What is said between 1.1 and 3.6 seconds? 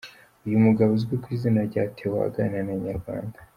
ku izina rya Theos aganira na Inyarwanda.